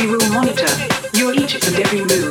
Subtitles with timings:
[0.00, 0.66] We will monitor
[1.12, 2.29] your each and every move,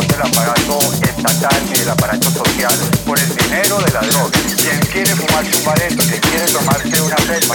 [0.00, 2.74] del aparato estatal y del aparato social
[3.06, 4.30] por el dinero de la droga.
[4.56, 7.54] Quien quiere fumarse un bareto, quien quiere tomarse una pepa.